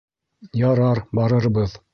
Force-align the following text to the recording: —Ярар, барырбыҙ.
—Ярар, 0.61 1.03
барырбыҙ. 1.21 1.81